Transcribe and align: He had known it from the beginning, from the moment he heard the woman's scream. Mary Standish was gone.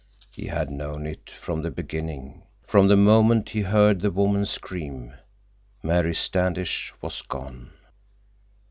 He 0.31 0.47
had 0.47 0.71
known 0.71 1.05
it 1.05 1.29
from 1.29 1.61
the 1.61 1.69
beginning, 1.69 2.41
from 2.65 2.87
the 2.87 2.97
moment 2.97 3.49
he 3.49 3.61
heard 3.61 4.01
the 4.01 4.09
woman's 4.09 4.49
scream. 4.49 5.13
Mary 5.83 6.15
Standish 6.15 6.91
was 7.03 7.21
gone. 7.21 7.69